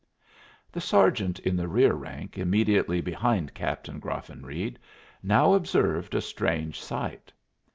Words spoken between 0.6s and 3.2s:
The sergeant in the rear rank, immediately